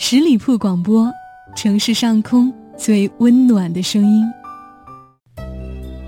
[0.00, 1.12] 十里铺广播，
[1.56, 4.24] 城市上空最温暖的声音。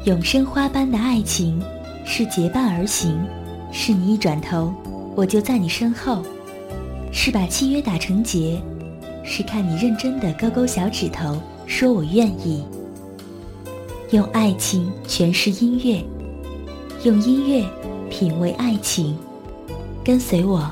[0.05, 1.61] 永生花般的爱情，
[2.06, 3.21] 是结伴而行，
[3.72, 4.72] 是你一转头，
[5.16, 6.22] 我就在你身后，
[7.12, 8.62] 是把契约打成结，
[9.24, 11.36] 是看你认真的勾勾小指头，
[11.66, 12.64] 说我愿意。
[14.12, 16.02] 用爱情诠释音乐，
[17.02, 17.68] 用音乐
[18.09, 19.18] 品味爱情，
[20.04, 20.70] 跟随我，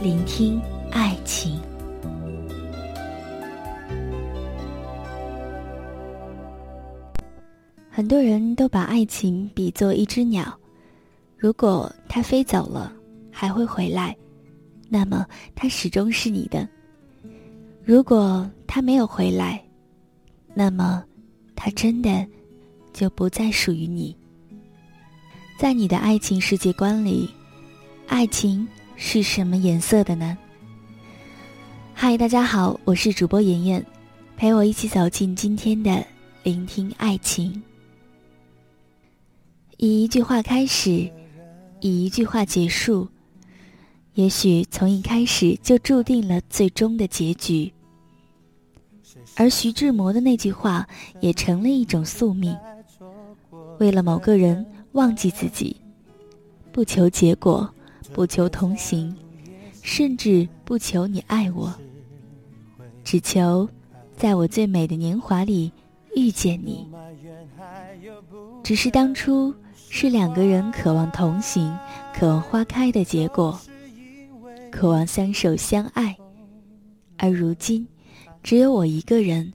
[0.00, 0.58] 聆听
[0.92, 1.60] 爱情。
[7.96, 10.52] 很多人都把爱情比作一只鸟，
[11.38, 12.92] 如果它飞走了，
[13.30, 14.16] 还会回来，
[14.88, 16.66] 那么它始终是你的；
[17.84, 19.64] 如果它没有回来，
[20.54, 21.04] 那么
[21.54, 22.26] 它真的
[22.92, 24.16] 就不再属于你。
[25.56, 27.30] 在你的爱情世界观里，
[28.08, 28.66] 爱情
[28.96, 30.36] 是什么颜色的呢？
[31.94, 33.86] 嗨，大家好，我是主播妍妍，
[34.36, 36.04] 陪我一起走进今天的
[36.42, 37.62] 聆听爱情。
[39.84, 41.10] 以一句话开始，
[41.80, 43.06] 以一句话结束，
[44.14, 47.70] 也许从一开始就注定了最终的结局。
[49.36, 50.88] 而徐志摩的那句话
[51.20, 52.56] 也成了一种宿命：
[53.78, 55.76] 为了某个人忘记自己，
[56.72, 57.70] 不求结果，
[58.10, 59.14] 不求同行，
[59.82, 61.70] 甚至不求你爱我，
[63.04, 63.68] 只求
[64.16, 65.70] 在我最美的年华里
[66.16, 66.88] 遇见你。
[68.62, 69.54] 只是当初。
[69.96, 71.72] 是两个人渴望同行、
[72.12, 73.56] 渴望花开的结果，
[74.68, 76.16] 渴望相守相爱，
[77.16, 77.86] 而如今，
[78.42, 79.52] 只有我一个人，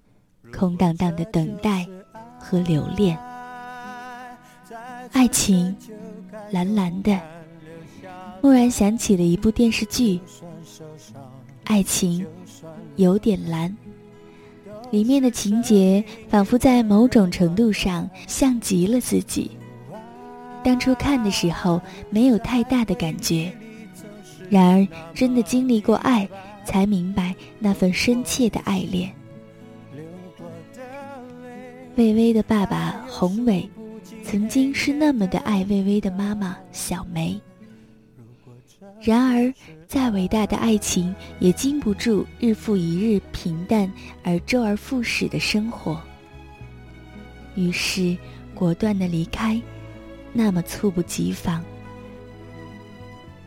[0.57, 1.85] 空荡荡的等待
[2.39, 3.19] 和留恋。
[5.11, 5.75] 爱情，
[6.51, 7.19] 蓝蓝的，
[8.41, 10.21] 蓦然想起了一部电视剧。
[11.65, 12.25] 爱情，
[12.95, 13.75] 有点蓝，
[14.89, 19.51] 里面的情节仿佛在某种程度上像极了自己。
[20.63, 23.51] 当初看的时候没有太大的感觉，
[24.49, 26.27] 然而真的经历过爱，
[26.65, 29.11] 才明白那份深切的爱恋。
[31.95, 33.69] 魏巍的爸爸宏伟，
[34.23, 37.39] 曾经是那么的爱魏巍的妈妈小梅。
[39.01, 39.53] 然而，
[39.87, 43.91] 再伟大的爱情也经不住日复一日平淡
[44.23, 45.99] 而周而复始的生活。
[47.55, 48.17] 于是，
[48.53, 49.59] 果断的离开。
[50.31, 51.63] 那么猝不及防，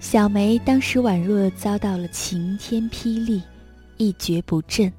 [0.01, 3.41] 小梅当时宛若遭到了晴天霹雳，
[3.97, 4.93] 一蹶不振。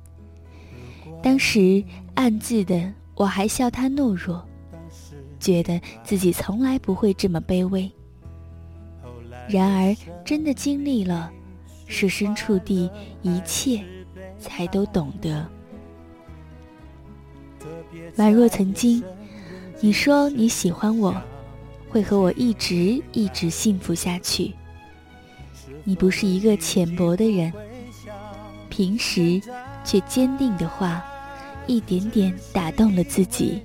[1.21, 1.83] 当时
[2.15, 4.43] 暗自的我还笑她懦弱，
[5.39, 7.91] 觉得自己从来不会这么卑微。
[9.47, 11.31] 然而真的经历了，
[11.85, 12.89] 设身处地，
[13.21, 13.83] 一切
[14.39, 15.45] 才都懂得。
[18.15, 19.03] 宛若曾经，
[19.81, 21.21] 你说你喜欢我。
[21.93, 24.51] 会和我一直一直幸福下去。
[25.83, 27.53] 你不是一个浅薄的人，
[28.67, 29.39] 平时
[29.85, 31.05] 却坚定的话，
[31.67, 33.61] 一点点打动了自己。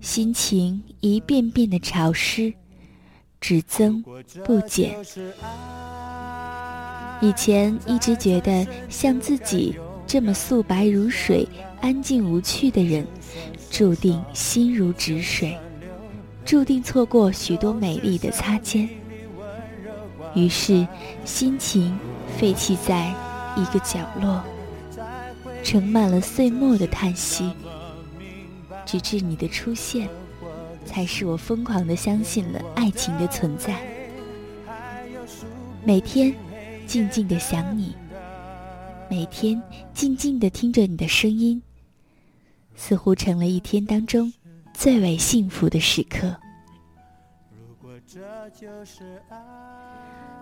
[0.00, 2.54] 心情一遍遍的潮湿，
[3.40, 4.00] 只增
[4.44, 4.94] 不减。
[7.20, 9.74] 以前一直觉得像自己
[10.06, 11.48] 这么素白如水、
[11.80, 13.04] 安静无趣的人，
[13.68, 15.58] 注定心如止水。
[16.44, 18.88] 注定错过许多美丽的擦肩，
[20.34, 20.86] 于是
[21.24, 21.98] 心情
[22.36, 23.12] 废弃在
[23.56, 24.42] 一个角落，
[25.62, 27.50] 盛满了岁末的叹息。
[28.84, 30.06] 直至你的出现，
[30.84, 33.80] 才使我疯狂的相信了爱情的存在。
[35.82, 36.34] 每天
[36.86, 37.96] 静静的想你，
[39.08, 39.60] 每天
[39.94, 41.62] 静静的听着你的声音，
[42.76, 44.30] 似乎成了一天当中。
[44.74, 46.36] 最为幸福的时刻。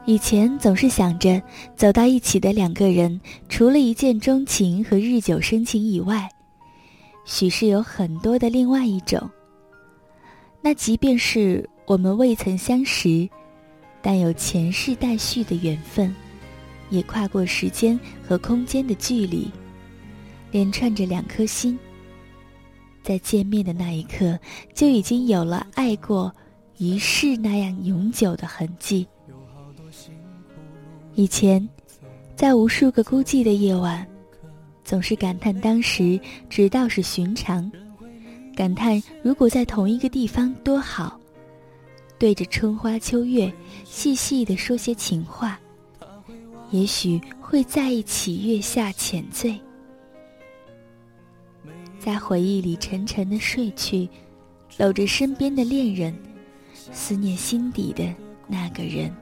[0.04, 1.41] 以前总是想着
[1.76, 6.28] 走到一起的两个人，除了一见钟情和日久生情以外，
[7.24, 9.30] 许是有很多的另外一种。
[10.60, 13.28] 那即便是我们未曾相识，
[14.01, 16.12] 但有前世待续的缘分，
[16.91, 19.51] 也跨过时间和空间的距离，
[20.51, 21.78] 连串着两颗心。
[23.03, 24.39] 在见面的那一刻，
[24.75, 26.33] 就已经有了爱过
[26.77, 29.07] 一世那样永久的痕迹。
[31.15, 31.69] 以前，
[32.34, 34.07] 在无数个孤寂的夜晚，
[34.84, 36.19] 总是感叹当时
[36.49, 37.71] 只道是寻常，
[38.57, 41.21] 感叹如果在同一个地方多好，
[42.19, 43.53] 对着春花秋月
[43.84, 45.60] 细细的说些情话，
[46.71, 49.60] 也许会在一起月下浅醉，
[52.04, 54.09] 在回忆里沉沉的睡去，
[54.77, 56.13] 搂着身边的恋人，
[56.93, 58.13] 思念心底的
[58.49, 59.15] 那个人。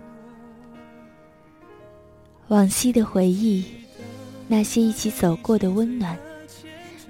[2.49, 3.62] 往昔的回忆，
[4.49, 6.19] 那些一起走过的温暖，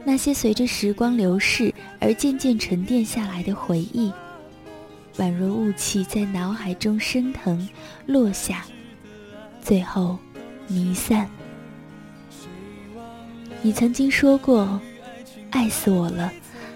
[0.04, 4.12] 那些随着时光流逝而渐渐沉淀下来的回忆。
[5.18, 7.68] 宛若雾气在脑海中升腾、
[8.06, 8.64] 落下，
[9.62, 10.18] 最后
[10.66, 11.30] 弥散。
[13.62, 14.80] 你曾经说过，
[15.50, 16.32] 爱死我了，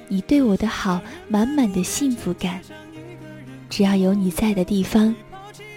[0.08, 2.60] 你对我的好，满满的幸福感。
[3.70, 5.14] 只要有你在的地方，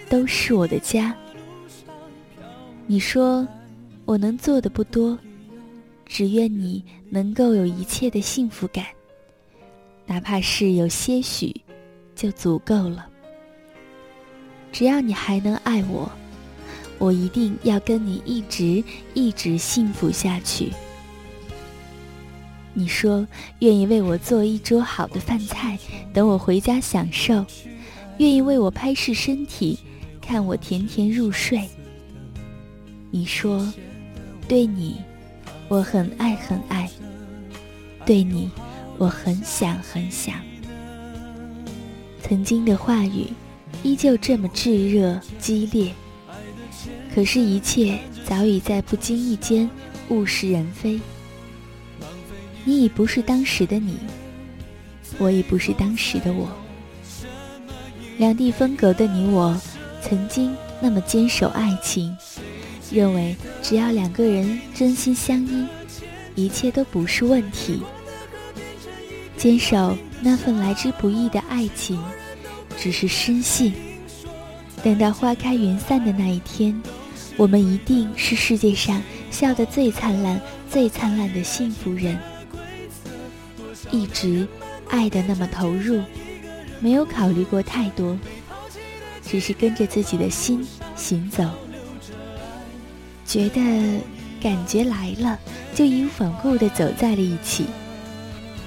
[0.08, 1.14] 都是我的家。
[2.86, 3.46] 你说，
[4.04, 5.18] 我能做的不多，
[6.06, 8.84] 只愿你能够有一切的幸福感，
[10.06, 11.54] 哪怕是有些许。
[12.18, 13.06] 就足够了。
[14.72, 16.10] 只要你还能爱我，
[16.98, 18.82] 我一定要跟你一直
[19.14, 20.72] 一直幸福下去。
[22.78, 23.26] 你说
[23.58, 25.76] 愿意为我做一桌好的饭菜，
[26.14, 27.44] 等我回家享受；
[28.18, 29.76] 愿意为我拍拭身体，
[30.20, 31.68] 看我甜甜入睡。
[33.10, 33.68] 你说，
[34.46, 34.98] 对你，
[35.66, 36.86] 我很爱很爱；
[38.06, 38.48] 对你，
[38.96, 40.36] 我很想很想。
[42.22, 43.26] 曾经的话语，
[43.82, 45.92] 依旧这么炙热激烈。
[47.12, 49.68] 可是，一切早已在不经意间
[50.10, 51.00] 物是人非。
[52.68, 53.96] 你已不是当时的你，
[55.16, 56.46] 我已不是当时的我。
[58.18, 59.58] 两地分隔的你我，
[60.02, 62.14] 曾经那么坚守爱情，
[62.92, 65.66] 认为只要两个人真心相依，
[66.34, 67.80] 一切都不是问题。
[69.38, 71.98] 坚守那份来之不易的爱情。
[72.76, 73.72] 只是深信，
[74.84, 76.78] 等到花开云散的那一天，
[77.38, 80.38] 我们一定是世界上笑得最灿烂、
[80.70, 82.18] 最灿烂的幸福人。
[83.90, 84.46] 一直
[84.88, 86.02] 爱的那么投入，
[86.80, 88.18] 没有考虑过太多，
[89.22, 91.44] 只是跟着自己的心行走。
[93.26, 93.60] 觉得
[94.40, 95.38] 感觉来了，
[95.74, 97.66] 就义无反顾地走在了一起。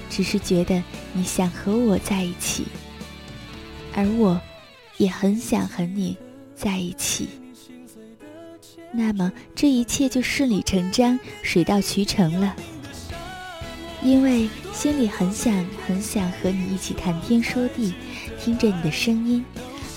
[0.09, 0.83] 只是觉得
[1.13, 2.65] 你想和我在一起。
[3.93, 4.39] 而我，
[4.97, 6.17] 也很想和你
[6.55, 7.29] 在一起。
[8.93, 12.55] 那么这一切就顺理成章、水到渠成了。
[14.03, 17.93] 因为心里很想、很想和你一起谈天说地，
[18.39, 19.45] 听着你的声音，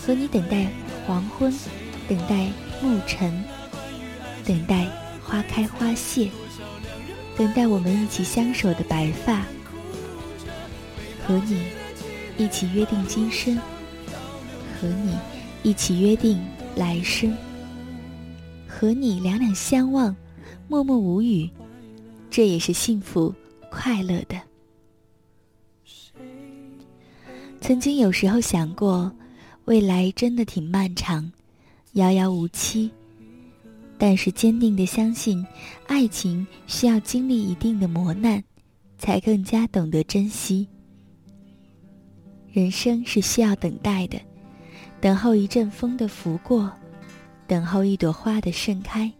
[0.04, 0.66] 和你等待
[1.06, 1.52] 黄昏，
[2.06, 2.48] 等待
[2.82, 3.42] 暮晨，
[4.44, 4.86] 等待
[5.22, 6.28] 花开花谢，
[7.36, 9.46] 等待我们一起相守的白发，
[11.26, 11.62] 和你
[12.36, 13.58] 一起约定今生。
[14.80, 15.16] 和你
[15.62, 16.38] 一起约定
[16.76, 17.34] 来生，
[18.68, 20.14] 和你两两相望，
[20.68, 21.48] 默默无语，
[22.30, 23.34] 这也是幸福
[23.74, 24.40] 快乐的。
[27.60, 29.12] 曾经有时候想过，
[29.64, 31.30] 未来真的挺漫长，
[31.94, 32.90] 遥遥无期。
[33.98, 35.44] 但是坚定的相信，
[35.86, 38.42] 爱情需要经历一定的磨难，
[38.98, 40.68] 才更加懂得珍惜。
[42.52, 44.20] 人生是需要等待的。
[45.00, 46.70] 等候一阵风的拂过，
[47.46, 49.10] 等候一朵花的盛开，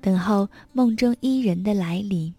[0.00, 2.34] 等候梦中伊人的来临。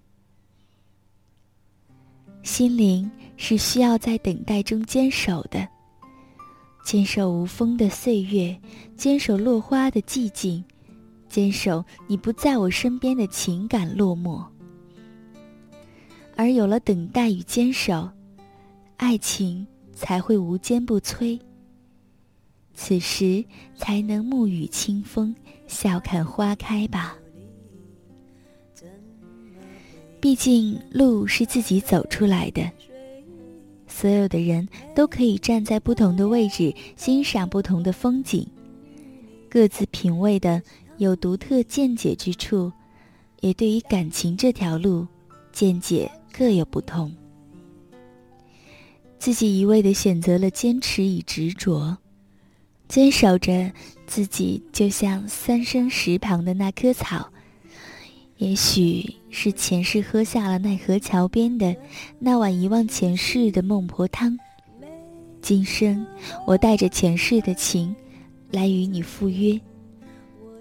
[2.43, 5.67] 心灵是需要在等待中坚守的，
[6.83, 8.57] 坚守无风的岁月，
[8.95, 10.63] 坚守落花的寂静，
[11.29, 14.43] 坚守你不在我身边的情感落寞。
[16.35, 18.09] 而有了等待与坚守，
[18.97, 21.39] 爱情才会无坚不摧。
[22.73, 23.43] 此时
[23.75, 25.35] 才能沐雨清风，
[25.67, 27.15] 笑看花开吧。
[30.21, 32.61] 毕竟路是自己走出来的，
[33.87, 38.47] 所有的人都可以站在不同的位置欣赏不同的风景，
[39.49, 40.61] 各自品味的
[40.97, 42.71] 有独特见解之处，
[43.39, 45.07] 也对于感情这条路，
[45.51, 47.11] 见解各有不同。
[49.17, 51.97] 自己一味的选择了坚持与执着。
[52.87, 53.71] 坚守着
[54.05, 57.31] 自己，就像三生石旁的那棵草。
[58.35, 61.75] 也许是前世喝下了奈何桥边的
[62.19, 64.37] 那碗遗忘前世的孟婆汤，
[65.41, 66.05] 今生
[66.45, 67.95] 我带着前世的情
[68.51, 69.59] 来与你赴约，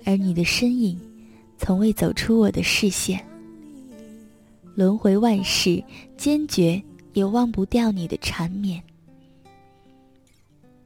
[0.04, 0.98] 而你的身影
[1.58, 3.20] 从未走出我的视线。
[4.76, 5.82] 轮回万世，
[6.16, 6.80] 坚决
[7.12, 8.80] 也忘不掉你的缠绵。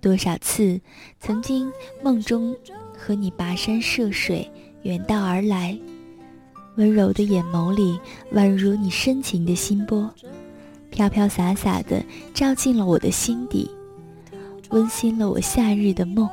[0.00, 0.80] 多少次，
[1.20, 1.70] 曾经
[2.02, 2.56] 梦中
[2.96, 4.50] 和你跋山涉水，
[4.82, 5.78] 远道而来，
[6.76, 7.98] 温柔的眼眸里
[8.32, 10.10] 宛如你深情的心波，
[10.90, 13.70] 飘飘洒洒的照进了我的心底，
[14.70, 16.28] 温馨了我夏日的梦。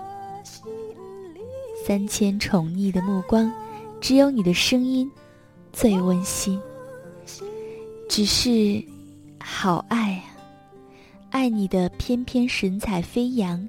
[1.85, 3.51] 三千宠溺的目光，
[3.99, 5.09] 只有你的声音
[5.73, 6.59] 最温馨。
[8.07, 8.83] 只是，
[9.39, 10.23] 好爱啊！
[11.29, 13.67] 爱你的翩翩神采飞扬，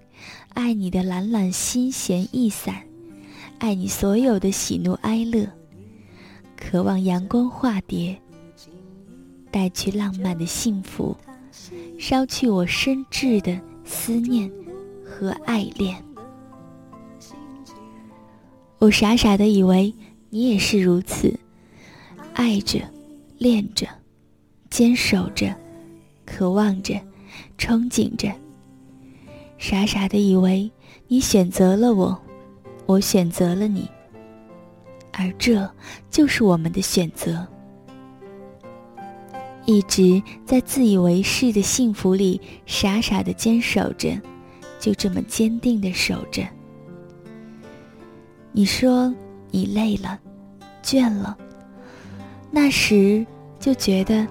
[0.52, 2.82] 爱你的懒懒心弦逸散，
[3.58, 5.48] 爱你所有的喜怒哀乐，
[6.64, 8.16] 渴望阳光化蝶，
[9.50, 11.14] 带去浪漫的幸福，
[11.98, 14.50] 捎去我深挚的思念
[15.04, 16.02] 和爱恋。
[18.78, 19.92] 我傻傻的以为
[20.30, 21.36] 你也是如此，
[22.32, 22.78] 爱着，
[23.38, 23.86] 恋着，
[24.70, 25.52] 坚守着，
[26.24, 26.94] 渴望着，
[27.58, 28.32] 憧憬着。
[29.58, 30.70] 傻傻的以为
[31.08, 32.18] 你选择了我，
[32.86, 33.86] 我选择了你，
[35.12, 35.70] 而这
[36.10, 37.46] 就是我们的选择。
[39.64, 44.20] 一直在自以为是的幸福里傻傻的坚守着，
[44.80, 46.42] 就这么坚定的守着。
[48.50, 49.14] 你说
[49.50, 50.18] 你累了，
[50.82, 51.38] 倦了，
[52.50, 53.24] 那时
[53.60, 54.26] 就觉得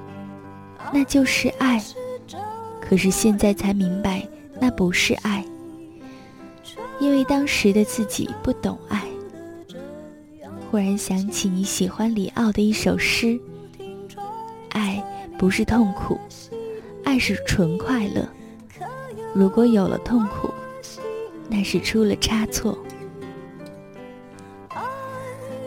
[0.92, 1.82] 那就是爱，
[2.82, 4.28] 可是现在才明白
[4.60, 5.46] 那不是爱，
[7.00, 9.02] 因为当时的自己不懂爱。
[10.70, 13.40] 忽然想起你喜欢李奥的一首诗
[14.72, 15.04] ：“爱
[15.38, 16.18] 不是痛苦，
[17.04, 18.28] 爱是纯快乐。
[19.34, 20.50] 如果有了痛苦，
[21.50, 22.78] 那是出了差错。”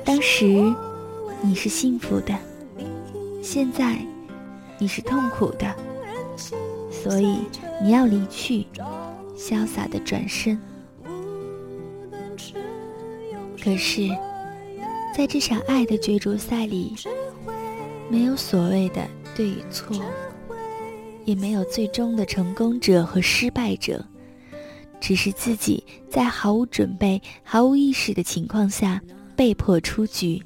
[0.04, 0.72] 当时
[1.42, 2.34] 你是幸福的，
[3.42, 3.98] 现在
[4.78, 5.74] 你是痛苦的，
[6.90, 7.38] 所以
[7.82, 8.66] 你要离去，
[9.36, 10.58] 潇洒的转身。
[13.62, 14.08] 可是，
[15.16, 16.92] 在这场爱的角逐赛里，
[18.10, 19.06] 没有所谓的
[19.36, 19.96] 对与错，
[21.24, 24.04] 也没有最终的成功者和失败者，
[25.00, 29.00] 只是自己在毫无准备、毫无意识的情况下。
[29.36, 30.40] 被迫出局，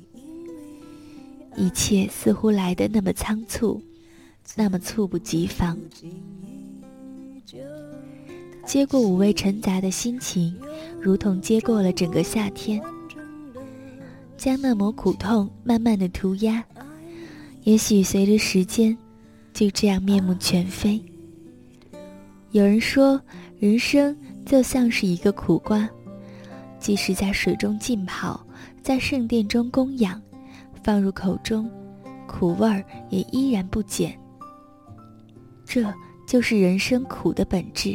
[1.56, 3.82] 一切似乎来得那么仓促，
[4.56, 5.78] 那么猝不及防。
[8.64, 10.56] 接过五味陈杂的心情，
[10.98, 12.82] 如同接过了整个夏天，
[14.38, 16.64] 将那抹苦痛慢慢的涂鸦。
[17.64, 18.96] 也许随着时间，
[19.52, 20.98] 就这样面目全非。
[22.52, 23.20] 有人说，
[23.58, 24.16] 人生
[24.46, 25.86] 就像是一个苦瓜，
[26.78, 28.40] 即使在水中浸泡。
[28.80, 30.22] 在圣殿中供养，
[30.82, 31.70] 放入口中，
[32.26, 34.18] 苦味儿也依然不减。
[35.66, 35.84] 这
[36.26, 37.94] 就是人生苦的本质。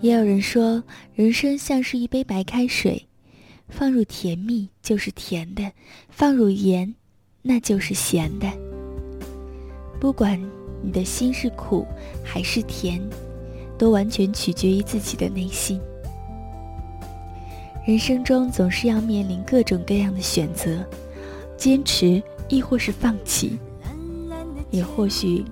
[0.00, 0.82] 也有人说，
[1.14, 3.06] 人生像是一杯白开水，
[3.68, 5.70] 放入甜蜜就是甜的，
[6.08, 6.94] 放入盐，
[7.42, 8.46] 那就是咸的。
[10.00, 10.40] 不管
[10.82, 11.86] 你的心是苦
[12.24, 13.00] 还是甜，
[13.76, 15.80] 都完全取决于自己的内心。
[17.86, 20.84] 人生中总是要面临各种各样的选择，
[21.56, 23.58] 坚持亦或是放弃，
[24.70, 25.44] 也或许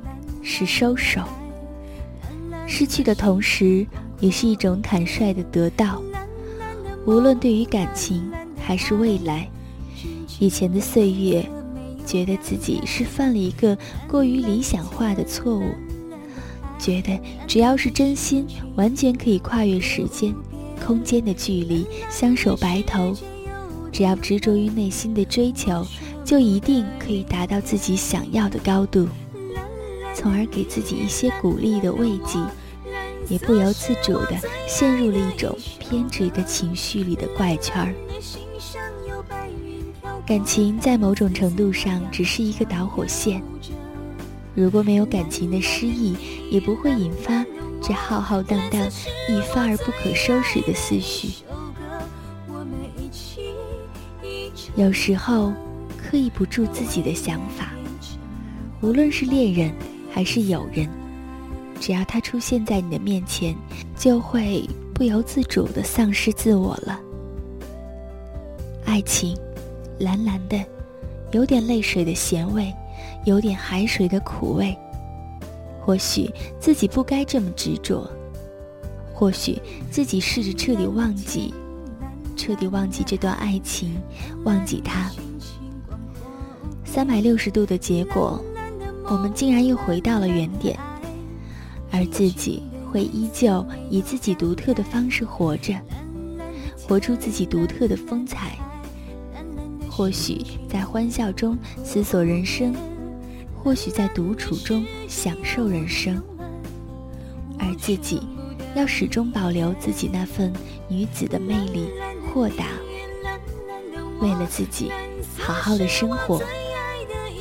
[0.42, 1.23] 是收手。
[2.66, 3.87] 失去的同时，
[4.21, 6.02] 也是一种坦率的得到。
[7.06, 9.49] 无论对于感情还是未来，
[10.38, 11.44] 以前的岁月，
[12.06, 13.76] 觉得自己是犯了一个
[14.08, 15.64] 过于理想化的错误，
[16.78, 18.46] 觉得只要是真心，
[18.76, 20.34] 完全可以跨越时间。
[20.84, 23.14] 空间的距离，相守白头，
[23.92, 25.87] 只要执着于内心的追求，
[26.25, 29.08] 就一定可以达到自己想要的高度，
[30.14, 32.38] 从而给自己一些鼓励的慰藉，
[33.28, 37.95] 也不由自主地陷入了一种偏执的情绪里的怪圈儿。
[40.26, 43.43] 感情在某种程度上只是一个导火线，
[44.54, 46.16] 如果没有感情的失意，
[46.50, 47.45] 也不会引发。
[47.87, 48.81] 这浩浩荡荡、
[49.28, 51.45] 一发而不可收拾的思绪，
[54.75, 55.52] 有时候
[55.99, 57.73] 刻意不住自己的想法。
[58.81, 59.71] 无论是恋人
[60.11, 60.88] 还是友人，
[61.85, 63.55] 只要他出现在你的面前，
[63.95, 66.99] 就会不由自主的丧失自我了。
[68.87, 69.37] 爱情，
[69.99, 70.59] 蓝蓝的，
[71.33, 72.73] 有点泪水的咸味，
[73.26, 74.75] 有点海水的苦味。
[75.79, 78.11] 或许自己不该这么执着，
[79.12, 79.61] 或许
[79.91, 81.53] 自己试着彻底忘记，
[82.35, 83.95] 彻底忘记这段爱情，
[84.43, 85.11] 忘记他。
[86.83, 88.43] 三百六十度的结果，
[89.05, 90.79] 我们竟然又回到了原点，
[91.95, 92.61] 而自己
[92.91, 95.73] 会依旧以自己独特的方式活着，
[96.77, 98.59] 活出自己独特的风采，
[99.89, 102.75] 或许在欢笑中思索人生，
[103.57, 106.21] 或许在独处中享受人生，
[107.61, 108.21] 而自己
[108.75, 110.53] 要始终保留自己那份
[110.89, 111.89] 女子的魅力、
[112.27, 112.67] 豁达，
[114.21, 114.91] 为了自己
[115.39, 116.43] 好好的生活，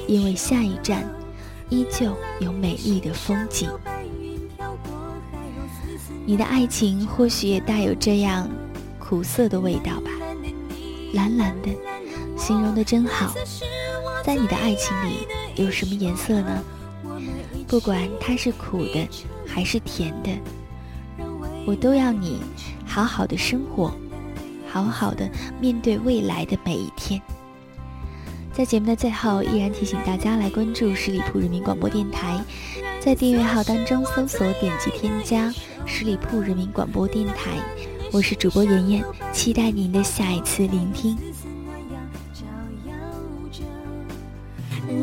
[0.07, 1.11] 因为下一站
[1.69, 3.67] 依旧有美丽的风景。
[6.25, 8.49] 你的爱情或许也带有这样
[8.97, 10.09] 苦涩的味道吧，
[11.13, 11.69] 蓝蓝的，
[12.37, 13.33] 形容的真好。
[14.23, 16.63] 在你的爱情里有什么颜色呢？
[17.67, 19.05] 不管它是苦的
[19.45, 20.31] 还是甜的，
[21.67, 22.39] 我都要你
[22.85, 23.93] 好好的生活，
[24.71, 27.21] 好好的面对未来的每一天。
[28.53, 32.39] 在节目的最后，依然提醒大家来关注十里铺人民广播电台，
[33.01, 35.51] 在订阅号当中搜索点击添加。
[35.85, 37.51] 十里铺人民广播电台，
[38.11, 41.17] 我是主播妍妍，期待您的下一次聆听。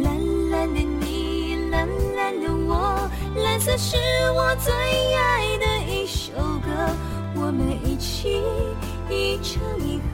[0.03, 3.97] 蓝蓝的你，蓝蓝的我，蓝色是
[4.35, 4.73] 我最
[5.15, 6.71] 爱的一首歌，
[7.35, 8.41] 我们一起
[9.09, 10.10] 一唱一和，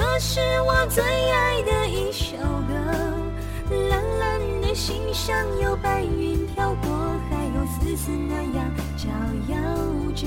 [0.00, 2.74] 这是我最爱的一首歌，
[3.90, 6.90] 蓝蓝的心上有白云飘过，
[7.28, 9.10] 还有丝丝那样照
[9.46, 9.56] 耀
[10.14, 10.26] 着。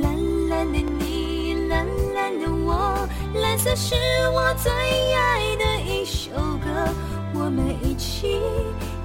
[0.00, 3.96] 蓝蓝的你，蓝蓝的我，蓝色是
[4.32, 4.72] 我最
[5.12, 6.30] 爱的一首
[6.64, 6.88] 歌，
[7.34, 8.40] 我们一起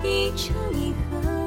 [0.03, 1.46] 一唱一和，